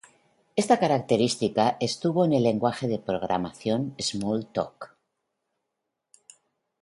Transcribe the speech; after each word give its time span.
Esta 0.55 0.79
característica 0.79 1.77
estuvo 1.79 2.25
en 2.25 2.33
el 2.33 2.41
lenguaje 2.41 2.87
de 2.87 2.97
programación 2.97 3.93
"SmallTalk". 3.99 4.97